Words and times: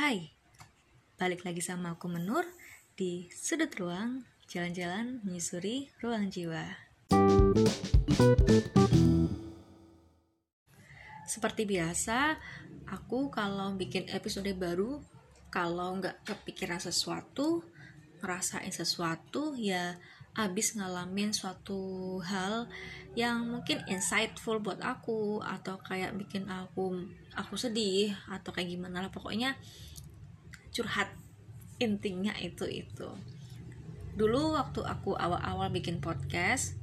Hai, 0.00 0.32
balik 1.20 1.44
lagi 1.44 1.60
sama 1.60 1.92
aku 1.92 2.08
Menur 2.08 2.48
di 2.96 3.28
sudut 3.36 3.68
ruang 3.76 4.24
jalan-jalan 4.48 5.20
menyusuri 5.20 5.92
ruang 6.00 6.32
jiwa. 6.32 6.64
Seperti 11.28 11.68
biasa, 11.68 12.32
aku 12.88 13.28
kalau 13.28 13.76
bikin 13.76 14.08
episode 14.08 14.48
baru, 14.56 15.04
kalau 15.52 16.00
nggak 16.00 16.24
kepikiran 16.24 16.80
sesuatu, 16.80 17.60
ngerasain 18.24 18.72
sesuatu, 18.72 19.52
ya 19.52 20.00
abis 20.40 20.76
ngalamin 20.76 21.30
suatu 21.36 22.16
hal 22.24 22.70
yang 23.18 23.42
mungkin 23.44 23.82
insightful 23.90 24.62
buat 24.62 24.78
aku 24.80 25.42
atau 25.42 25.76
kayak 25.82 26.14
bikin 26.14 26.46
aku 26.46 27.04
aku 27.34 27.54
sedih 27.58 28.14
atau 28.30 28.50
kayak 28.54 28.72
gimana 28.72 29.04
lah. 29.04 29.12
Pokoknya 29.12 29.58
curhat 30.70 31.12
intinya 31.82 32.32
itu 32.38 32.64
itu. 32.68 33.08
Dulu 34.14 34.56
waktu 34.56 34.80
aku 34.84 35.16
awal-awal 35.16 35.70
bikin 35.70 35.98
podcast 35.98 36.80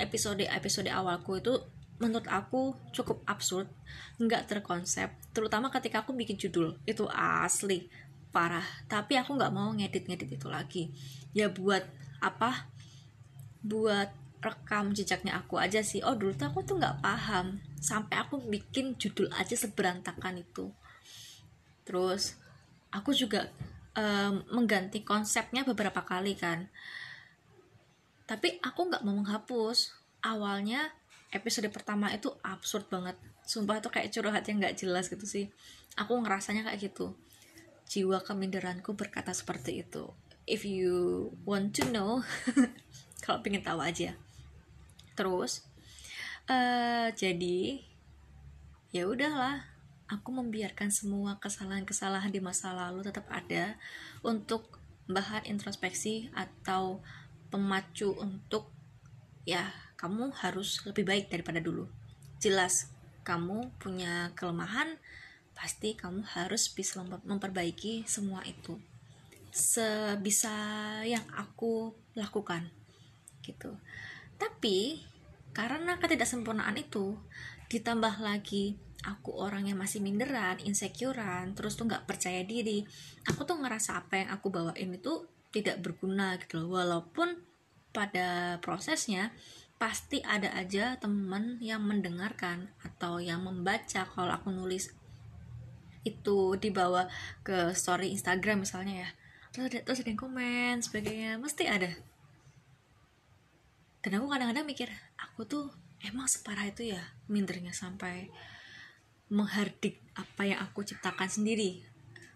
episode 0.00 0.42
episode 0.48 0.88
awalku 0.88 1.38
itu 1.38 1.60
menurut 2.02 2.26
aku 2.26 2.74
cukup 2.90 3.22
absurd 3.28 3.70
nggak 4.18 4.50
terkonsep. 4.50 5.14
Terutama 5.30 5.70
ketika 5.70 6.02
aku 6.02 6.10
bikin 6.16 6.34
judul 6.34 6.74
itu 6.88 7.06
asli 7.12 7.86
parah. 8.34 8.64
Tapi 8.90 9.14
aku 9.20 9.38
nggak 9.38 9.52
mau 9.54 9.70
ngedit-ngedit 9.70 10.40
itu 10.40 10.48
lagi. 10.50 10.90
Ya 11.30 11.52
buat 11.52 11.86
apa 12.18 12.71
buat 13.62 14.10
rekam 14.42 14.90
jejaknya 14.90 15.38
aku 15.38 15.56
aja 15.56 15.80
sih. 15.80 16.02
Oh 16.02 16.18
dulu 16.18 16.34
tuh 16.34 16.50
aku 16.50 16.66
tuh 16.66 16.76
nggak 16.76 16.98
paham. 16.98 17.62
Sampai 17.78 18.18
aku 18.18 18.42
bikin 18.42 18.98
judul 18.98 19.30
aja 19.32 19.54
seberantakan 19.54 20.42
itu. 20.42 20.74
Terus 21.86 22.36
aku 22.90 23.14
juga 23.14 23.48
um, 23.94 24.42
mengganti 24.50 25.06
konsepnya 25.06 25.62
beberapa 25.62 26.02
kali 26.02 26.34
kan. 26.34 26.66
Tapi 28.26 28.58
aku 28.60 28.90
nggak 28.90 29.02
mau 29.06 29.14
menghapus. 29.14 29.94
Awalnya 30.22 30.90
episode 31.30 31.70
pertama 31.70 32.10
itu 32.10 32.34
absurd 32.42 32.90
banget. 32.90 33.14
Sumpah 33.46 33.78
tuh 33.78 33.94
kayak 33.94 34.10
curhat 34.10 34.46
yang 34.46 34.62
nggak 34.62 34.78
jelas 34.78 35.06
gitu 35.06 35.26
sih. 35.26 35.50
Aku 35.94 36.18
ngerasanya 36.18 36.66
kayak 36.66 36.90
gitu. 36.90 37.14
Jiwa 37.86 38.22
keminderanku 38.22 38.94
berkata 38.94 39.34
seperti 39.34 39.82
itu 39.82 40.10
if 40.46 40.66
you 40.66 41.30
want 41.46 41.74
to 41.78 41.86
know 41.90 42.26
kalau 43.24 43.38
pengen 43.42 43.62
tahu 43.62 43.78
aja. 43.78 44.18
Terus 45.14 45.62
uh, 46.50 47.08
jadi 47.14 47.82
ya 48.90 49.06
udahlah 49.06 49.64
aku 50.10 50.34
membiarkan 50.34 50.92
semua 50.92 51.40
kesalahan-kesalahan 51.40 52.34
di 52.34 52.42
masa 52.42 52.74
lalu 52.74 53.06
tetap 53.06 53.24
ada 53.32 53.78
untuk 54.20 54.82
bahan 55.08 55.48
introspeksi 55.48 56.28
atau 56.36 57.00
pemacu 57.48 58.12
untuk 58.18 58.68
ya 59.48 59.72
kamu 59.96 60.34
harus 60.34 60.82
lebih 60.84 61.06
baik 61.06 61.26
daripada 61.30 61.62
dulu. 61.62 61.86
Jelas 62.42 62.90
kamu 63.22 63.70
punya 63.78 64.34
kelemahan 64.34 64.98
pasti 65.54 65.94
kamu 65.94 66.26
harus 66.26 66.66
bisa 66.72 67.04
memperbaiki 67.04 68.02
semua 68.08 68.42
itu 68.42 68.80
sebisa 69.52 70.56
yang 71.04 71.24
aku 71.36 71.92
lakukan 72.16 72.72
gitu 73.44 73.76
tapi 74.40 75.04
karena 75.52 76.00
ketidaksempurnaan 76.00 76.80
itu 76.80 77.20
ditambah 77.68 78.24
lagi 78.24 78.80
aku 79.02 79.34
orang 79.34 79.66
yang 79.66 79.78
masih 79.82 79.98
minderan, 79.98 80.62
insecurean, 80.62 81.52
terus 81.58 81.74
tuh 81.74 81.90
nggak 81.90 82.06
percaya 82.06 82.46
diri, 82.46 82.86
aku 83.26 83.42
tuh 83.42 83.58
ngerasa 83.58 83.98
apa 83.98 84.22
yang 84.22 84.30
aku 84.30 84.48
bawain 84.48 84.94
itu 84.94 85.26
tidak 85.50 85.82
berguna 85.82 86.38
gitu 86.38 86.62
loh. 86.62 86.78
Walaupun 86.78 87.42
pada 87.92 88.58
prosesnya 88.62 89.34
pasti 89.76 90.22
ada 90.22 90.54
aja 90.54 90.96
temen 91.02 91.58
yang 91.58 91.82
mendengarkan 91.82 92.70
atau 92.86 93.18
yang 93.18 93.42
membaca 93.42 94.06
kalau 94.06 94.32
aku 94.32 94.54
nulis 94.54 94.94
itu 96.06 96.54
dibawa 96.58 97.10
ke 97.42 97.74
story 97.74 98.14
Instagram 98.14 98.62
misalnya 98.62 99.06
ya 99.06 99.10
terus 99.52 99.68
ada 99.68 99.78
terus 99.84 100.00
ada 100.00 100.10
yang 100.10 100.20
komen 100.20 100.74
sebagainya. 100.80 101.36
Mesti 101.36 101.64
ada. 101.68 101.92
Dan 104.02 104.18
aku 104.18 104.26
kadang-kadang 104.32 104.66
mikir 104.66 104.88
aku 105.20 105.46
tuh 105.46 105.70
emang 106.02 106.26
separah 106.26 106.66
itu 106.66 106.90
ya 106.90 107.00
mindernya 107.30 107.70
sampai 107.70 108.32
menghardik 109.30 110.02
apa 110.18 110.42
yang 110.48 110.58
aku 110.64 110.82
ciptakan 110.82 111.28
sendiri. 111.28 111.84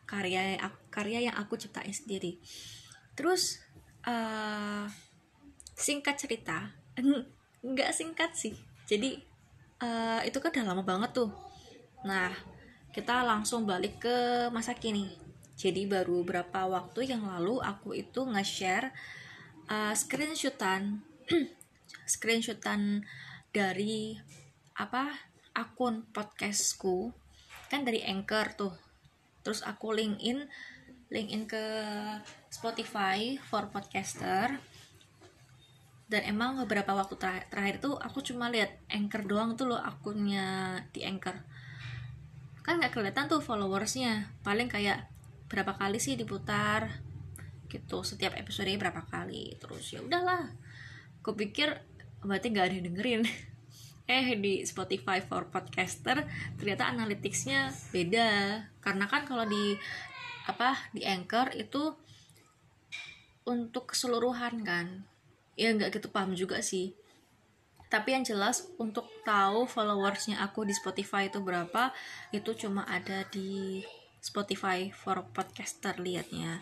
Karya 0.07 0.61
karya 0.93 1.33
yang 1.33 1.37
aku 1.41 1.59
ciptain 1.59 1.91
sendiri. 1.91 2.39
Terus 3.19 3.59
uh, 4.07 4.87
singkat 5.75 6.21
cerita 6.21 6.71
nggak 7.65 7.91
singkat 7.91 8.37
sih. 8.37 8.55
Jadi 8.87 9.19
uh, 9.83 10.23
itu 10.23 10.39
kan 10.39 10.55
udah 10.55 10.65
lama 10.69 10.85
banget 10.87 11.11
tuh. 11.17 11.33
Nah 12.07 12.31
kita 12.95 13.27
langsung 13.27 13.67
balik 13.67 13.99
ke 14.01 14.49
masa 14.55 14.73
kini 14.73 15.26
jadi 15.57 15.89
baru 15.89 16.21
berapa 16.21 16.69
waktu 16.69 17.17
yang 17.17 17.25
lalu 17.25 17.65
aku 17.65 17.97
itu 17.97 18.29
nge-share 18.29 18.93
uh, 19.73 19.97
screenshotan. 19.97 21.01
Screenshotan 22.13 23.09
dari 23.57 24.21
apa 24.77 25.17
akun 25.57 26.05
podcastku. 26.13 27.09
Kan 27.73 27.89
dari 27.89 28.05
anchor 28.05 28.53
tuh. 28.53 28.75
Terus 29.41 29.65
aku 29.65 29.97
link 29.97 30.21
in 30.21 30.45
link 31.09 31.33
in 31.33 31.49
ke 31.49 31.65
Spotify 32.53 33.41
for 33.41 33.73
podcaster. 33.73 34.61
Dan 36.07 36.23
emang 36.23 36.61
beberapa 36.63 36.95
waktu 36.95 37.19
terakhir, 37.51 37.83
tuh 37.83 37.99
aku 37.99 38.23
cuma 38.23 38.47
lihat 38.47 38.77
anchor 38.93 39.27
doang 39.27 39.59
tuh 39.59 39.73
loh 39.73 39.81
akunnya 39.81 40.79
di 40.93 41.03
anchor. 41.03 41.35
Kan 42.63 42.79
nggak 42.79 42.93
kelihatan 42.93 43.27
tuh 43.27 43.41
followersnya. 43.43 44.31
Paling 44.47 44.71
kayak 44.71 45.16
berapa 45.47 45.75
kali 45.79 45.99
sih 46.03 46.19
diputar 46.19 47.03
gitu. 47.71 48.03
Setiap 48.03 48.35
episode 48.39 48.71
berapa 48.79 49.03
kali 49.07 49.59
terus 49.59 49.91
ya 49.95 50.03
udahlah. 50.03 50.55
Kupikir 51.23 51.83
berarti 52.23 52.47
nggak 52.51 52.67
ada 52.67 52.75
yang 52.75 52.87
dengerin. 52.93 53.23
Eh 54.07 54.39
di 54.39 54.63
Spotify 54.63 55.19
for 55.19 55.51
podcaster 55.51 56.23
ternyata 56.55 56.87
analyticsnya 56.87 57.75
beda. 57.91 58.63
Karena 58.79 59.11
kan 59.11 59.27
kalau 59.27 59.43
di 59.43 59.75
apa 60.47 60.79
di 60.95 61.03
anchor 61.03 61.51
itu 61.59 61.91
untuk 63.43 63.91
keseluruhan 63.91 64.63
kan. 64.63 65.03
Ya 65.59 65.75
nggak 65.75 65.99
gitu 65.99 66.07
paham 66.15 66.39
juga 66.39 66.63
sih. 66.63 66.95
Tapi 67.91 68.15
yang 68.15 68.23
jelas 68.23 68.71
untuk 68.79 69.11
tahu 69.27 69.67
followersnya 69.67 70.39
aku 70.39 70.63
di 70.63 70.75
Spotify 70.75 71.27
itu 71.27 71.43
berapa 71.43 71.91
itu 72.31 72.55
cuma 72.55 72.87
ada 72.87 73.27
di 73.35 73.83
Spotify 74.27 74.91
for 74.91 75.23
podcaster 75.31 75.95
liatnya. 76.03 76.59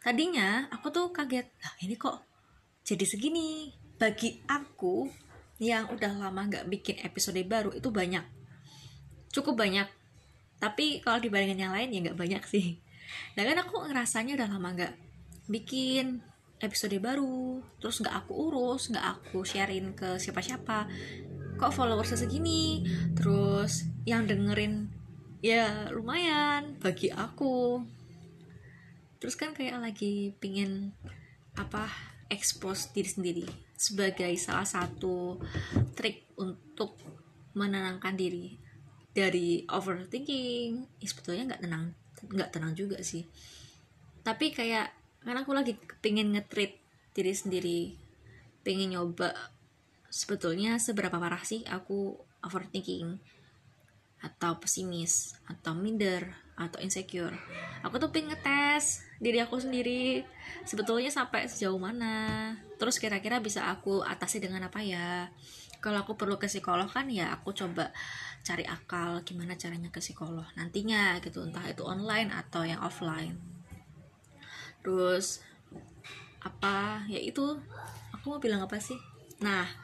Tadinya 0.00 0.72
aku 0.72 0.88
tuh 0.88 1.12
kaget 1.12 1.44
lah 1.60 1.74
ini 1.84 2.00
kok 2.00 2.24
jadi 2.80 3.04
segini? 3.04 3.68
Bagi 4.00 4.40
aku 4.48 5.04
yang 5.60 5.92
udah 5.92 6.12
lama 6.16 6.48
nggak 6.48 6.68
bikin 6.72 6.96
episode 7.04 7.40
baru 7.44 7.68
itu 7.76 7.92
banyak. 7.92 8.24
Cukup 9.28 9.60
banyak. 9.60 9.88
Tapi 10.56 11.04
kalau 11.04 11.20
dibandingin 11.20 11.68
yang 11.68 11.76
lain 11.76 11.92
ya 11.92 12.00
nggak 12.00 12.16
banyak 12.16 12.42
sih. 12.48 12.80
Nah 13.36 13.44
kan 13.44 13.60
aku 13.60 13.84
ngerasanya 13.84 14.40
udah 14.40 14.48
lama 14.48 14.68
nggak 14.72 14.94
bikin 15.52 16.24
episode 16.64 16.96
baru 17.04 17.60
terus 17.76 18.00
nggak 18.00 18.24
aku 18.24 18.32
urus 18.48 18.88
nggak 18.88 19.04
aku 19.04 19.44
sharein 19.44 19.92
ke 19.92 20.16
siapa-siapa. 20.16 20.88
Kok 21.60 21.72
followersnya 21.72 22.18
segini? 22.18 22.82
Terus 23.12 23.84
yang 24.08 24.26
dengerin 24.26 24.90
ya 25.44 25.92
lumayan 25.92 26.80
bagi 26.80 27.12
aku. 27.12 27.84
Terus 29.20 29.36
kan 29.36 29.52
kayak 29.52 29.76
lagi 29.76 30.32
pingin 30.40 30.96
apa 31.60 31.84
expose 32.32 32.88
diri 32.96 33.10
sendiri 33.12 33.46
sebagai 33.76 34.32
salah 34.40 34.64
satu 34.64 35.36
trik 35.92 36.32
untuk 36.40 36.96
menenangkan 37.52 38.16
diri 38.16 38.56
dari 39.12 39.68
overthinking. 39.68 40.96
Ya 40.96 41.06
sebetulnya 41.12 41.52
nggak 41.52 41.62
tenang 41.68 41.92
nggak 42.24 42.50
tenang 42.56 42.72
juga 42.72 43.04
sih. 43.04 43.28
Tapi 44.24 44.48
kayak 44.48 44.96
karena 45.20 45.44
aku 45.44 45.52
lagi 45.52 45.76
pengen 46.00 46.32
ngetrit 46.32 46.80
diri 47.12 47.32
sendiri 47.36 47.80
pengen 48.64 48.96
nyoba 48.96 49.30
sebetulnya 50.08 50.80
seberapa 50.80 51.20
parah 51.20 51.44
sih 51.44 51.62
aku 51.68 52.16
overthinking 52.40 53.20
atau 54.24 54.56
pesimis 54.56 55.36
atau 55.44 55.76
minder 55.76 56.32
atau 56.56 56.80
insecure. 56.80 57.36
Aku 57.84 58.00
tuh 58.00 58.08
pengen 58.08 58.32
ngetes 58.32 59.04
diri 59.20 59.42
aku 59.44 59.60
sendiri 59.60 60.24
sebetulnya 60.64 61.12
sampai 61.12 61.44
sejauh 61.44 61.76
mana. 61.76 62.56
Terus 62.80 62.96
kira-kira 62.96 63.44
bisa 63.44 63.68
aku 63.68 64.00
atasi 64.00 64.40
dengan 64.40 64.64
apa 64.64 64.80
ya? 64.80 65.28
Kalau 65.84 66.00
aku 66.00 66.16
perlu 66.16 66.40
ke 66.40 66.48
psikolog 66.48 66.88
kan 66.88 67.12
ya 67.12 67.28
aku 67.36 67.52
coba 67.52 67.92
cari 68.40 68.64
akal 68.64 69.20
gimana 69.20 69.52
caranya 69.60 69.92
ke 69.92 70.00
psikolog 70.00 70.48
nantinya 70.56 71.20
gitu. 71.20 71.44
Entah 71.44 71.68
itu 71.68 71.84
online 71.84 72.32
atau 72.32 72.64
yang 72.64 72.80
offline. 72.80 73.36
Terus 74.80 75.44
apa? 76.40 77.04
Ya 77.12 77.20
itu 77.20 77.60
aku 78.16 78.24
mau 78.32 78.40
bilang 78.40 78.64
apa 78.64 78.80
sih? 78.80 78.96
Nah 79.44 79.83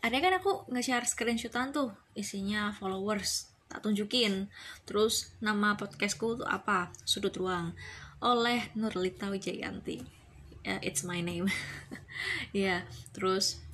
ada 0.00 0.16
kan 0.16 0.32
aku 0.32 0.64
nge-share 0.72 1.04
screenshotan 1.04 1.76
tuh 1.76 1.92
isinya 2.16 2.72
followers 2.72 3.52
tak 3.70 3.86
tunjukin. 3.86 4.50
Terus 4.88 5.30
nama 5.38 5.78
podcastku 5.78 6.42
tuh 6.42 6.48
apa? 6.48 6.90
Sudut 7.06 7.32
ruang. 7.36 7.76
Oleh 8.18 8.72
Nurlita 8.74 9.30
Wijayanti. 9.30 10.02
Yeah, 10.66 10.80
it's 10.84 11.06
my 11.06 11.22
name. 11.24 11.48
Ya 12.52 12.60
yeah, 12.60 12.80
terus 13.16 13.64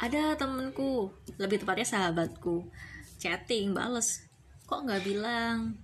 ada 0.00 0.40
temenku 0.40 1.12
lebih 1.36 1.60
tepatnya 1.60 1.84
sahabatku. 1.84 2.64
Chatting 3.20 3.76
bales. 3.76 4.24
Kok 4.64 4.88
nggak 4.88 5.04
bilang? 5.04 5.76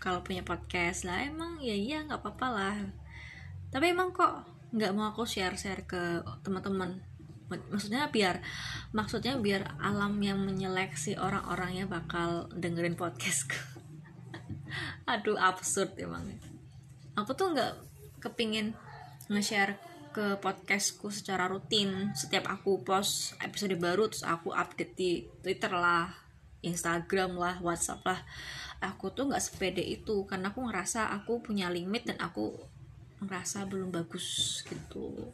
Kalau 0.00 0.24
punya 0.24 0.40
podcast 0.40 1.04
lah 1.04 1.28
emang 1.28 1.60
ya 1.60 1.76
iya 1.76 2.04
nggak 2.08 2.24
apa-apa 2.24 2.48
lah. 2.48 2.76
Tapi 3.68 3.92
emang 3.92 4.16
kok 4.16 4.48
nggak 4.72 4.92
mau 4.96 5.12
aku 5.12 5.28
share 5.28 5.60
share 5.60 5.84
ke 5.84 6.24
teman-teman 6.40 7.04
maksudnya 7.46 8.10
biar 8.10 8.42
maksudnya 8.90 9.38
biar 9.38 9.78
alam 9.78 10.18
yang 10.18 10.42
menyeleksi 10.42 11.14
orang-orangnya 11.14 11.86
bakal 11.86 12.50
dengerin 12.54 12.98
podcastku. 12.98 13.54
Aduh 15.10 15.38
absurd 15.38 15.94
emang. 15.98 16.26
Aku 17.14 17.32
tuh 17.32 17.54
nggak 17.54 17.72
kepingin 18.18 18.74
nge-share 19.30 19.78
ke 20.10 20.40
podcastku 20.40 21.12
secara 21.12 21.46
rutin. 21.46 22.10
Setiap 22.16 22.50
aku 22.50 22.82
post 22.82 23.36
episode 23.44 23.76
baru 23.76 24.08
terus 24.08 24.24
aku 24.24 24.50
update 24.50 24.94
di 24.96 25.12
Twitter 25.44 25.70
lah 25.70 26.08
Instagram 26.64 27.38
lah 27.38 27.60
WhatsApp 27.62 28.02
lah. 28.02 28.20
Aku 28.82 29.14
tuh 29.14 29.30
nggak 29.30 29.40
sepede 29.40 29.84
itu 29.84 30.26
karena 30.26 30.50
aku 30.52 30.66
ngerasa 30.66 31.14
aku 31.14 31.40
punya 31.40 31.70
limit 31.70 32.04
dan 32.08 32.18
aku 32.20 32.52
ngerasa 33.22 33.64
belum 33.70 33.92
bagus 33.94 34.60
gitu. 34.66 35.32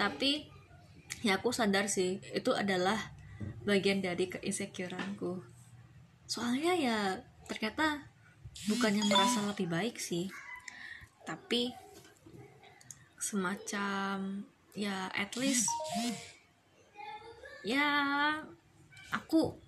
Tapi 0.00 0.59
ya 1.20 1.40
aku 1.40 1.52
sadar 1.52 1.88
sih. 1.88 2.20
Itu 2.32 2.56
adalah 2.56 3.16
bagian 3.64 4.00
dari 4.00 4.28
keinsecureanku 4.28 5.60
soalnya 6.30 6.78
ya 6.78 6.98
ternyata 7.50 8.06
bukannya 8.70 9.02
merasa 9.10 9.42
lebih 9.50 9.66
baik 9.66 9.98
sih. 9.98 10.30
Tapi 11.26 11.74
semacam 13.18 14.46
ya 14.78 15.10
at 15.10 15.34
least 15.34 15.66
ya 17.66 17.82
aku 19.10 19.58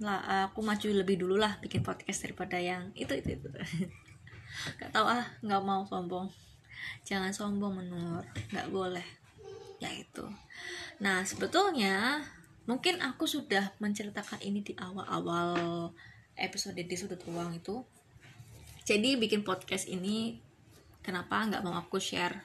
lah 0.00 0.48
aku 0.48 0.64
maju 0.64 0.88
lebih 1.04 1.20
dulu 1.20 1.36
lah 1.36 1.60
bikin 1.60 1.84
podcast 1.84 2.24
daripada 2.24 2.56
yang 2.56 2.88
itu 2.96 3.12
itu 3.12 3.36
itu. 3.36 3.48
Gak 4.80 4.88
tau 4.88 5.04
ah 5.04 5.28
nggak 5.44 5.62
mau 5.68 5.84
sombong. 5.84 6.32
Jangan 7.04 7.28
sombong 7.28 7.84
menurut 7.84 8.24
nggak 8.48 8.72
boleh 8.72 9.04
ya 9.80 9.90
itu. 9.92 10.24
Nah 11.02 11.22
sebetulnya 11.26 12.24
mungkin 12.66 12.98
aku 13.00 13.28
sudah 13.28 13.76
menceritakan 13.78 14.42
ini 14.42 14.60
di 14.64 14.72
awal-awal 14.74 15.90
episode 16.36 16.76
di 16.76 16.96
sudut 16.96 17.20
ruang 17.24 17.56
itu. 17.56 17.84
Jadi 18.86 19.18
bikin 19.18 19.42
podcast 19.42 19.90
ini 19.90 20.38
kenapa 21.02 21.42
nggak 21.46 21.62
mau 21.64 21.74
aku 21.74 21.98
share 21.98 22.42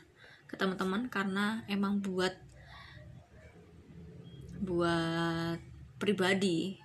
ke 0.49 0.57
teman-teman? 0.57 1.09
Karena 1.09 1.61
emang 1.69 2.01
buat 2.01 2.33
buat 4.61 5.59
pribadi. 5.97 6.77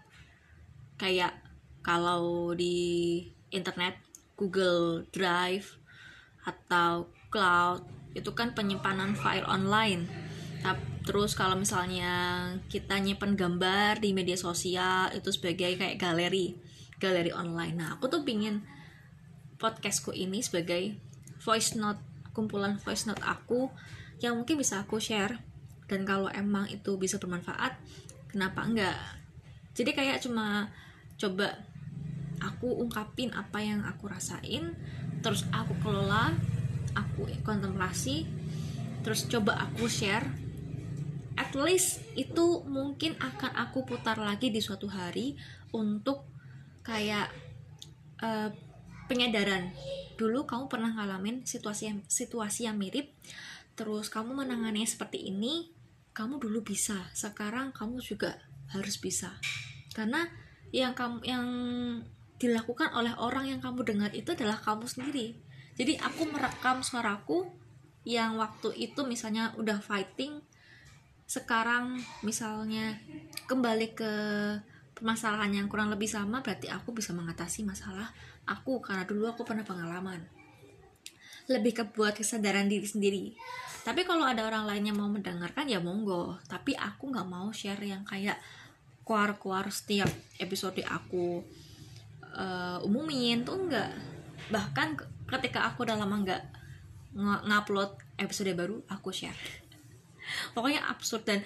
Kayak 0.96 1.36
kalau 1.84 2.56
di 2.56 3.20
internet 3.52 4.00
Google 4.36 5.04
Drive 5.12 5.76
atau 6.44 7.08
cloud 7.28 7.84
itu 8.16 8.32
kan 8.32 8.56
penyimpanan 8.56 9.12
file 9.12 9.44
online 9.44 10.25
terus 11.06 11.38
kalau 11.38 11.54
misalnya 11.54 12.50
kita 12.66 12.98
nyimpen 12.98 13.38
gambar 13.38 14.02
di 14.02 14.10
media 14.10 14.34
sosial 14.34 15.14
itu 15.14 15.30
sebagai 15.30 15.78
kayak 15.78 16.00
galeri 16.00 16.58
galeri 16.98 17.30
online. 17.30 17.76
Nah 17.78 17.88
aku 17.94 18.10
tuh 18.10 18.26
pingin 18.26 18.64
podcastku 19.60 20.10
ini 20.10 20.42
sebagai 20.42 20.98
voice 21.38 21.78
note 21.78 22.00
kumpulan 22.34 22.80
voice 22.82 23.06
note 23.06 23.22
aku 23.22 23.70
yang 24.18 24.34
mungkin 24.34 24.58
bisa 24.58 24.82
aku 24.82 24.98
share. 24.98 25.38
Dan 25.86 26.02
kalau 26.02 26.26
emang 26.34 26.66
itu 26.66 26.98
bisa 26.98 27.22
bermanfaat 27.22 27.78
kenapa 28.32 28.66
enggak? 28.66 28.98
Jadi 29.78 29.94
kayak 29.94 30.18
cuma 30.24 30.74
coba 31.14 31.62
aku 32.42 32.82
ungkapin 32.82 33.32
apa 33.32 33.62
yang 33.62 33.80
aku 33.84 34.08
rasain 34.10 34.76
terus 35.24 35.48
aku 35.52 35.72
kelola 35.80 36.36
aku 36.92 37.28
kontemplasi 37.40 38.28
terus 39.00 39.24
coba 39.30 39.56
aku 39.68 39.88
share 39.88 40.26
at 41.36 41.52
least 41.54 42.02
itu 42.16 42.64
mungkin 42.64 43.16
akan 43.20 43.52
aku 43.54 43.84
putar 43.84 44.16
lagi 44.16 44.48
di 44.48 44.60
suatu 44.60 44.88
hari 44.88 45.36
untuk 45.72 46.24
kayak 46.82 47.28
uh, 48.24 48.50
penyadaran 49.06 49.70
dulu 50.16 50.48
kamu 50.48 50.66
pernah 50.66 50.90
ngalamin 50.96 51.44
situasi 51.44 51.92
yang 51.92 52.00
situasi 52.08 52.66
yang 52.66 52.80
mirip 52.80 53.12
terus 53.76 54.08
kamu 54.08 54.32
menangani 54.32 54.88
seperti 54.88 55.28
ini 55.28 55.76
kamu 56.16 56.40
dulu 56.40 56.64
bisa. 56.64 56.96
Sekarang 57.12 57.76
kamu 57.76 58.00
juga 58.00 58.40
harus 58.72 58.96
bisa. 58.96 59.36
Karena 59.92 60.24
yang 60.72 60.96
kamu 60.96 61.20
yang 61.28 61.46
dilakukan 62.40 62.96
oleh 62.96 63.12
orang 63.20 63.52
yang 63.52 63.60
kamu 63.60 63.84
dengar 63.84 64.10
itu 64.16 64.32
adalah 64.32 64.56
kamu 64.56 64.88
sendiri. 64.88 65.36
Jadi 65.76 66.00
aku 66.00 66.24
merekam 66.24 66.80
suaraku 66.80 67.52
yang 68.08 68.40
waktu 68.40 68.72
itu 68.80 69.04
misalnya 69.04 69.52
udah 69.60 69.84
fighting 69.84 70.40
sekarang 71.26 71.98
misalnya 72.22 73.02
kembali 73.50 73.98
ke 73.98 74.12
permasalahan 74.94 75.52
yang 75.52 75.66
kurang 75.66 75.90
lebih 75.90 76.06
sama 76.06 76.40
berarti 76.40 76.70
aku 76.70 76.94
bisa 76.94 77.12
mengatasi 77.12 77.66
masalah 77.66 78.14
aku 78.46 78.78
karena 78.78 79.02
dulu 79.04 79.26
aku 79.28 79.42
pernah 79.42 79.66
pengalaman. 79.66 80.22
Lebih 81.46 81.82
ke 81.82 81.84
buat 81.94 82.14
kesadaran 82.14 82.66
diri 82.70 82.86
sendiri. 82.86 83.24
Tapi 83.86 84.02
kalau 84.02 84.26
ada 84.26 84.42
orang 84.46 84.66
lain 84.66 84.90
yang 84.90 84.98
mau 84.98 85.06
mendengarkan 85.06 85.66
ya 85.70 85.78
monggo. 85.78 86.38
Tapi 86.50 86.74
aku 86.74 87.10
nggak 87.10 87.28
mau 87.28 87.50
share 87.54 87.82
yang 87.82 88.02
kayak 88.02 88.38
kuar-kuar 89.06 89.70
setiap 89.70 90.10
episode 90.42 90.82
aku 90.82 91.38
uh, 92.34 92.82
umumin 92.82 93.46
tuh 93.46 93.54
enggak 93.54 93.94
bahkan 94.50 94.98
ketika 95.30 95.70
aku 95.70 95.86
udah 95.86 95.94
lama 95.94 96.26
nggak 96.26 96.42
ngupload 97.46 97.94
episode 98.18 98.50
baru 98.58 98.82
aku 98.90 99.14
share 99.14 99.65
pokoknya 100.54 100.86
absurd. 100.86 101.24
Dan 101.26 101.40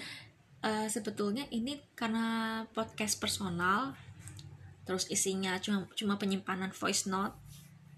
uh, 0.64 0.86
sebetulnya 0.88 1.44
ini 1.52 1.80
karena 1.96 2.62
podcast 2.72 3.20
personal 3.20 3.96
terus 4.88 5.06
isinya 5.12 5.54
cuma 5.62 5.86
cuma 5.94 6.18
penyimpanan 6.18 6.74
voice 6.74 7.06
note 7.06 7.36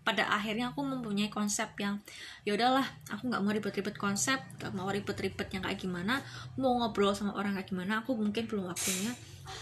pada 0.02 0.26
akhirnya 0.34 0.74
aku 0.74 0.82
mempunyai 0.82 1.30
konsep 1.30 1.70
yang 1.78 2.02
ya 2.42 2.58
udahlah 2.58 2.82
aku 3.06 3.30
nggak 3.30 3.42
mau 3.42 3.54
ribet-ribet 3.54 3.96
konsep 3.96 4.42
nggak 4.58 4.74
mau 4.74 4.90
ribet-ribet 4.90 5.46
yang 5.54 5.62
kayak 5.62 5.78
gimana 5.78 6.18
mau 6.58 6.74
ngobrol 6.82 7.14
sama 7.14 7.38
orang 7.38 7.54
kayak 7.54 7.70
gimana 7.70 8.02
aku 8.02 8.18
mungkin 8.18 8.44
belum 8.50 8.70
waktunya. 8.70 9.14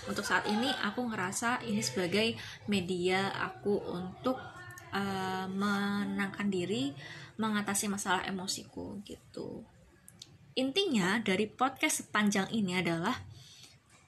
Untuk 0.09 0.25
saat 0.25 0.45
ini 0.49 0.69
aku 0.85 1.09
ngerasa 1.09 1.65
ini 1.65 1.81
sebagai 1.81 2.37
media 2.69 3.33
aku 3.33 3.81
untuk 3.81 4.37
uh, 4.93 5.47
menangkan 5.49 6.49
diri 6.53 6.93
mengatasi 7.41 7.89
masalah 7.89 8.25
emosiku 8.29 9.01
gitu 9.05 9.65
intinya 10.59 11.23
dari 11.23 11.47
podcast 11.47 12.07
sepanjang 12.07 12.51
ini 12.51 12.79
adalah 12.79 13.15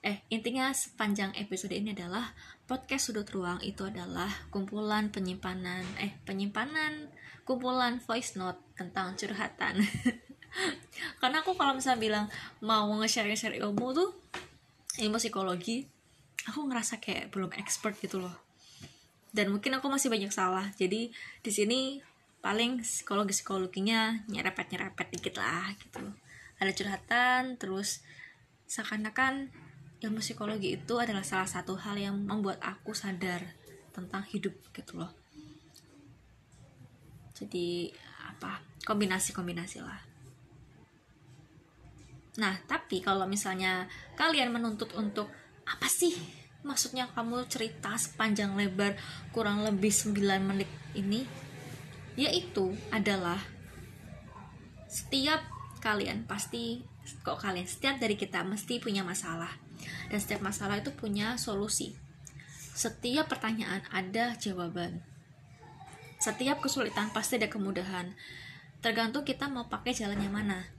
eh 0.03 0.19
intinya 0.27 0.67
sepanjang 0.75 1.31
episode 1.39 1.71
ini 1.71 1.95
adalah 1.95 2.35
podcast 2.67 3.07
sudut 3.07 3.27
ruang 3.31 3.63
itu 3.63 3.87
adalah 3.87 4.27
kumpulan 4.51 5.07
penyimpanan 5.07 5.87
eh 5.95 6.11
penyimpanan 6.27 7.07
kumpulan 7.47 8.03
voice 8.03 8.35
note 8.35 8.59
tentang 8.75 9.15
curhatan. 9.15 9.79
Karena 11.19 11.41
aku 11.41 11.55
kalau 11.55 11.75
misalnya 11.75 11.99
bilang 11.99 12.25
mau 12.63 12.87
nge-share-share 12.99 13.57
ilmu 13.59 13.87
tuh 13.95 14.09
ilmu 15.01 15.17
psikologi 15.17 15.87
aku 16.43 16.67
ngerasa 16.67 16.99
kayak 16.99 17.31
belum 17.31 17.51
expert 17.55 17.95
gitu 17.99 18.19
loh. 18.19 18.35
Dan 19.33 19.49
mungkin 19.49 19.79
aku 19.79 19.89
masih 19.89 20.13
banyak 20.13 20.29
salah. 20.29 20.69
Jadi 20.77 21.09
di 21.41 21.51
sini 21.51 22.03
paling 22.43 22.83
psikologi 22.83 23.31
psikologinya 23.31 24.27
nyerepet 24.27 24.75
nyerepet 24.75 25.07
dikit 25.15 25.39
lah 25.39 25.71
gitu 25.79 26.11
ada 26.63 26.71
curhatan 26.71 27.59
terus 27.59 27.99
seakan-akan 28.71 29.51
ilmu 29.99 30.19
psikologi 30.23 30.79
itu 30.79 30.95
adalah 30.99 31.23
salah 31.23 31.47
satu 31.47 31.75
hal 31.75 31.95
yang 31.99 32.15
membuat 32.15 32.59
aku 32.63 32.95
sadar 32.95 33.43
tentang 33.91 34.23
hidup 34.31 34.55
gitu 34.75 34.99
loh. 34.99 35.11
Jadi 37.35 37.91
apa 38.23 38.63
kombinasi 38.87 39.31
kombinasi 39.35 39.79
lah. 39.83 40.01
Nah 42.39 42.55
tapi 42.65 42.99
kalau 42.99 43.27
misalnya 43.29 43.85
kalian 44.17 44.51
menuntut 44.51 44.91
untuk 44.95 45.29
apa 45.63 45.87
sih 45.87 46.15
maksudnya 46.63 47.07
kamu 47.11 47.47
cerita 47.51 47.95
sepanjang 47.95 48.55
lebar 48.55 48.95
kurang 49.35 49.63
lebih 49.63 49.91
9 49.91 50.19
menit 50.43 50.71
ini? 50.95 51.27
Yaitu 52.19 52.75
adalah 52.93 53.41
setiap 54.89 55.52
kalian 55.83 56.23
pasti 56.23 56.79
kok 57.27 57.43
kalian 57.43 57.67
setiap 57.67 57.99
dari 57.99 58.15
kita 58.15 58.47
mesti 58.47 58.79
punya 58.79 59.03
masalah. 59.03 59.51
Dan 60.07 60.23
setiap 60.23 60.39
masalah 60.39 60.79
itu 60.79 60.95
punya 60.95 61.35
solusi. 61.35 61.91
Setiap 62.71 63.27
pertanyaan 63.27 63.83
ada 63.91 64.39
jawaban. 64.39 65.03
Setiap 66.23 66.63
kesulitan 66.63 67.11
pasti 67.11 67.35
ada 67.35 67.51
kemudahan. 67.51 68.15
Tergantung 68.79 69.27
kita 69.27 69.51
mau 69.51 69.67
pakai 69.67 69.91
jalan 69.91 70.23
yang 70.23 70.31
mana. 70.31 70.71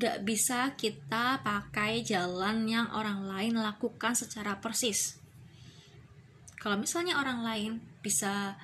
Gak 0.00 0.24
bisa 0.24 0.72
kita 0.80 1.44
pakai 1.44 2.00
jalan 2.00 2.64
yang 2.64 2.88
orang 2.96 3.28
lain 3.28 3.60
lakukan 3.60 4.16
secara 4.16 4.56
persis. 4.64 5.20
Kalau 6.56 6.80
misalnya 6.80 7.20
orang 7.20 7.44
lain 7.44 7.72
bisa 8.00 8.56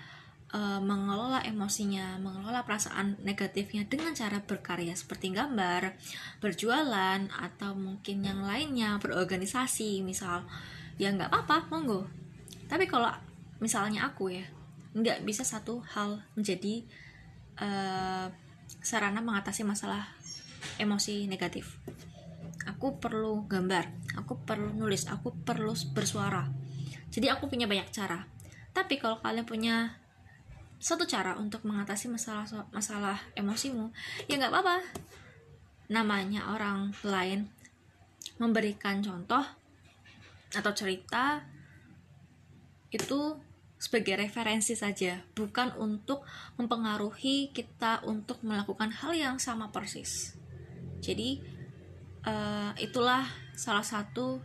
uh, 0.52 0.81
mengelola 0.81 1.45
emosinya, 1.45 2.17
mengelola 2.21 2.64
perasaan 2.64 3.21
negatifnya 3.25 3.85
dengan 3.85 4.17
cara 4.17 4.40
berkarya 4.40 4.97
seperti 4.97 5.33
gambar, 5.33 5.97
berjualan, 6.40 7.21
atau 7.28 7.76
mungkin 7.76 8.25
yang 8.25 8.45
lainnya 8.45 8.97
berorganisasi, 9.00 10.00
misal, 10.00 10.45
ya 10.97 11.12
nggak 11.12 11.28
apa-apa, 11.28 11.69
monggo. 11.69 12.09
Tapi 12.69 12.88
kalau 12.88 13.09
misalnya 13.61 14.09
aku 14.09 14.33
ya, 14.33 14.45
nggak 14.97 15.25
bisa 15.25 15.45
satu 15.45 15.85
hal 15.95 16.21
menjadi 16.33 16.85
uh, 17.61 18.26
sarana 18.81 19.21
mengatasi 19.21 19.64
masalah 19.64 20.09
emosi 20.81 21.28
negatif. 21.28 21.78
Aku 22.69 23.00
perlu 23.00 23.49
gambar, 23.49 23.88
aku 24.21 24.45
perlu 24.45 24.76
nulis, 24.76 25.09
aku 25.09 25.33
perlu 25.33 25.73
bersuara. 25.97 26.45
Jadi 27.09 27.33
aku 27.33 27.49
punya 27.49 27.64
banyak 27.64 27.88
cara. 27.88 28.28
Tapi 28.76 29.00
kalau 29.00 29.19
kalian 29.25 29.49
punya 29.49 29.97
satu 30.78 31.04
cara 31.04 31.35
untuk 31.35 31.66
mengatasi 31.66 32.06
masalah 32.06 32.47
masalah 32.70 33.18
emosimu, 33.35 33.90
ya 34.30 34.38
nggak 34.38 34.54
apa-apa. 34.54 34.78
Namanya 35.90 36.54
orang 36.54 36.94
lain 37.02 37.50
memberikan 38.38 39.02
contoh 39.02 39.42
atau 40.54 40.73
cerita 40.73 41.42
itu 42.88 43.37
sebagai 43.78 44.18
referensi 44.18 44.75
saja, 44.75 45.23
bukan 45.38 45.70
untuk 45.78 46.26
mempengaruhi 46.58 47.54
kita 47.54 48.02
untuk 48.02 48.42
melakukan 48.42 48.90
hal 48.90 49.14
yang 49.14 49.37
sama 49.38 49.70
persis. 49.70 50.35
Jadi, 50.99 51.38
uh, 52.26 52.75
itulah 52.75 53.23
salah 53.54 53.87
satu 53.87 54.42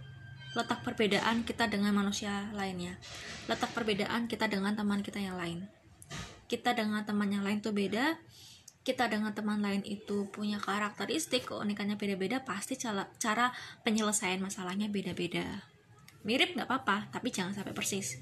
letak 0.54 0.86
perbedaan 0.86 1.42
kita 1.42 1.66
dengan 1.66 1.98
manusia 1.98 2.54
lainnya, 2.54 3.02
letak 3.50 3.74
perbedaan 3.74 4.30
kita 4.30 4.46
dengan 4.46 4.78
teman 4.78 5.02
kita 5.02 5.18
yang 5.18 5.34
lain. 5.34 5.66
Kita 6.48 6.76
dengan 6.76 7.02
teman 7.08 7.32
yang 7.32 7.42
lain 7.42 7.64
itu 7.64 7.72
beda, 7.72 8.20
kita 8.84 9.08
dengan 9.08 9.32
teman 9.32 9.64
lain 9.64 9.80
itu 9.88 10.28
punya 10.28 10.60
karakteristik 10.60 11.48
keunikannya 11.48 11.96
beda-beda, 11.96 12.44
pasti 12.44 12.76
cara, 12.76 13.08
cara 13.16 13.56
penyelesaian 13.88 14.44
masalahnya 14.44 14.92
beda-beda. 14.92 15.64
Mirip 16.28 16.56
nggak 16.56 16.68
apa-apa, 16.68 17.08
tapi 17.12 17.32
jangan 17.32 17.56
sampai 17.56 17.72
persis. 17.72 18.20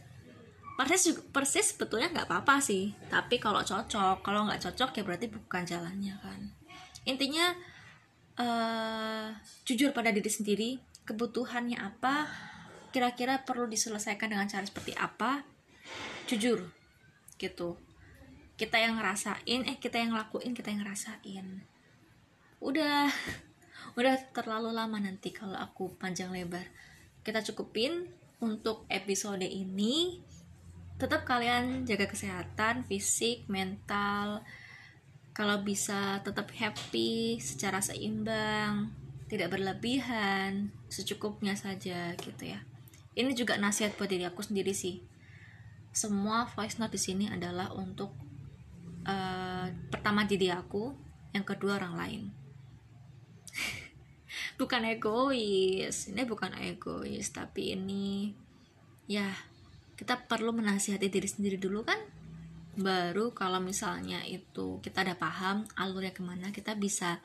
Persis 0.77 1.13
persis 1.29 1.75
sebetulnya 1.75 2.09
nggak 2.09 2.25
apa-apa 2.25 2.57
sih 2.57 2.95
tapi 3.11 3.37
kalau 3.37 3.61
cocok 3.61 4.23
kalau 4.25 4.49
nggak 4.49 4.65
cocok 4.65 4.89
ya 4.97 5.03
berarti 5.05 5.27
bukan 5.29 5.61
jalannya 5.67 6.15
kan. 6.17 6.39
Intinya 7.05 7.53
uh, 8.41 9.29
jujur 9.67 9.93
pada 9.93 10.09
diri 10.09 10.31
sendiri 10.31 10.69
kebutuhannya 11.05 11.77
apa 11.77 12.29
kira-kira 12.89 13.41
perlu 13.43 13.67
diselesaikan 13.67 14.31
dengan 14.31 14.47
cara 14.47 14.65
seperti 14.65 14.95
apa 14.95 15.43
jujur 16.27 16.65
gitu 17.39 17.79
kita 18.61 18.77
yang 18.77 19.01
ngerasain 19.01 19.65
eh 19.65 19.77
kita 19.81 19.97
yang 19.97 20.13
ngelakuin 20.13 20.53
kita 20.53 20.69
yang 20.69 20.85
ngerasain. 20.85 21.65
Udah. 22.61 23.09
Udah 23.97 24.21
terlalu 24.31 24.69
lama 24.69 25.01
nanti 25.01 25.33
kalau 25.33 25.57
aku 25.57 25.97
panjang 25.97 26.29
lebar. 26.29 26.69
Kita 27.25 27.41
cukupin 27.41 28.05
untuk 28.37 28.85
episode 28.85 29.41
ini. 29.41 30.21
Tetap 31.01 31.25
kalian 31.25 31.89
jaga 31.89 32.05
kesehatan 32.05 32.85
fisik 32.85 33.49
mental. 33.49 34.45
Kalau 35.33 35.65
bisa 35.65 36.21
tetap 36.21 36.53
happy 36.53 37.41
secara 37.41 37.81
seimbang 37.81 38.93
tidak 39.25 39.57
berlebihan 39.57 40.69
secukupnya 40.91 41.57
saja 41.57 42.13
gitu 42.19 42.51
ya. 42.51 42.61
Ini 43.17 43.31
juga 43.33 43.57
nasihat 43.57 43.97
buat 43.97 44.11
diri 44.11 44.27
aku 44.27 44.45
sendiri 44.45 44.75
sih. 44.75 45.01
Semua 45.95 46.45
voice 46.51 46.77
note 46.77 46.95
di 46.95 47.01
sini 47.01 47.25
adalah 47.31 47.71
untuk 47.71 48.11
uh, 49.11 49.67
pertama 49.91 50.23
diri 50.23 50.47
aku 50.47 50.95
yang 51.35 51.43
kedua 51.43 51.75
orang 51.75 51.95
lain. 51.99 52.23
Bukan 54.59 54.87
egois 54.87 56.07
ini 56.07 56.23
bukan 56.23 56.53
egois 56.55 57.33
tapi 57.33 57.73
ini 57.75 58.31
ya 59.09 59.27
kita 59.97 60.29
perlu 60.29 60.53
menasihati 60.55 61.11
diri 61.11 61.27
sendiri 61.27 61.57
dulu 61.59 61.83
kan? 61.83 61.99
Baru 62.79 63.35
kalau 63.35 63.59
misalnya 63.59 64.23
itu 64.23 64.79
kita 64.79 65.03
ada 65.03 65.19
paham 65.19 65.67
alurnya 65.75 66.15
ke 66.15 66.23
mana 66.23 66.55
kita 66.55 66.77
bisa 66.79 67.19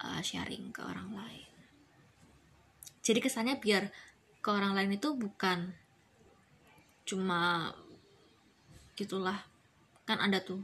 uh, 0.00 0.20
sharing 0.24 0.72
ke 0.72 0.80
orang 0.80 1.12
lain. 1.12 1.50
Jadi 3.04 3.18
kesannya 3.20 3.60
biar 3.60 3.92
ke 4.40 4.48
orang 4.48 4.72
lain 4.72 4.96
itu 4.96 5.12
bukan 5.12 5.76
cuma 7.04 7.72
gitulah 8.94 9.36
kan 10.06 10.20
ada 10.22 10.38
tuh 10.40 10.62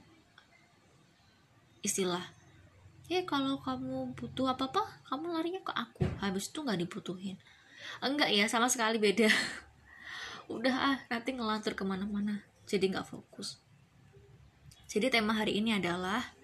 istilah 1.84 2.36
ya 3.06 3.22
kalau 3.22 3.62
kamu 3.62 4.18
butuh 4.18 4.50
apa 4.50 4.66
apa 4.70 4.82
kamu 5.06 5.34
larinya 5.34 5.62
ke 5.62 5.72
aku. 5.72 6.04
Habis 6.18 6.50
itu 6.50 6.62
nggak 6.62 6.80
dibutuhin. 6.86 7.38
Enggak 8.02 8.34
ya 8.34 8.50
sama 8.50 8.66
sekali 8.66 8.98
beda. 8.98 9.30
Udah 10.54 10.74
ah 10.74 10.98
nanti 11.10 11.34
ngelantur 11.34 11.78
ke 11.78 11.86
mana-mana 11.86 12.42
jadi 12.66 12.90
nggak 12.90 13.06
fokus. 13.06 13.62
Jadi 14.86 15.10
tema 15.10 15.34
hari 15.34 15.58
ini 15.58 15.74
adalah 15.74 16.34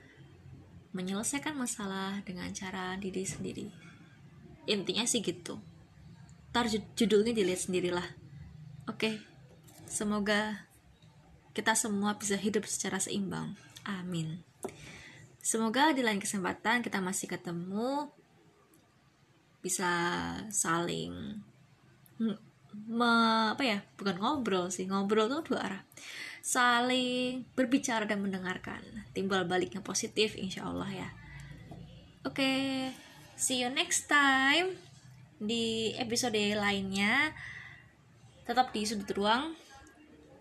menyelesaikan 0.92 1.54
masalah 1.56 2.20
dengan 2.26 2.50
cara 2.54 2.94
diri 2.98 3.22
sendiri. 3.26 3.66
Intinya 4.66 5.06
sih 5.06 5.22
gitu. 5.22 5.58
Ntar 6.54 6.68
judulnya 6.70 7.34
dilihat 7.34 7.66
sendirilah. 7.66 8.06
Oke 8.86 9.18
semoga 9.90 10.70
kita 11.52 11.74
semua 11.74 12.14
bisa 12.14 12.38
hidup 12.38 12.64
secara 12.70 13.02
seimbang. 13.02 13.58
Amin 13.82 14.51
semoga 15.42 15.90
di 15.90 16.06
lain 16.06 16.22
kesempatan 16.22 16.80
kita 16.80 17.02
masih 17.02 17.26
ketemu 17.26 18.06
bisa 19.58 19.90
saling 20.48 21.42
me, 22.18 23.12
apa 23.52 23.62
ya 23.62 23.78
bukan 23.98 24.16
ngobrol 24.22 24.70
sih 24.70 24.86
ngobrol 24.86 25.26
tuh 25.26 25.42
dua 25.52 25.60
arah. 25.66 25.82
Saling 26.42 27.46
berbicara 27.54 28.06
dan 28.06 28.22
mendengarkan 28.22 28.82
timbal 29.14 29.46
baliknya 29.46 29.82
positif 29.82 30.34
insya 30.34 30.66
Allah 30.66 30.90
ya. 30.90 31.08
Oke 32.22 32.38
okay, 32.38 32.62
see 33.34 33.62
you 33.62 33.70
next 33.70 34.06
time 34.06 34.78
di 35.42 35.94
episode 35.98 36.38
lainnya. 36.38 37.34
Tetap 38.46 38.74
di 38.74 38.82
sudut 38.86 39.10
ruang 39.14 39.54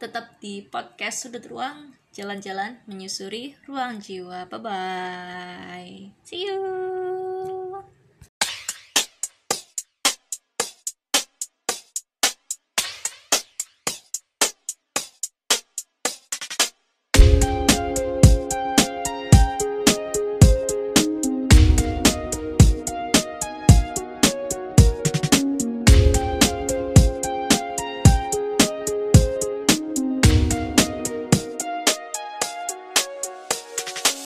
tetap 0.02 0.42
di 0.42 0.66
podcast 0.66 1.30
sudut 1.30 1.46
ruang 1.46 1.94
jalan-jalan 2.12 2.84
menyusuri 2.88 3.56
ruang 3.66 4.04
jiwa. 4.04 4.46
Bye 4.52 4.60
bye 4.60 6.12
see 6.24 6.48
you 6.48 7.21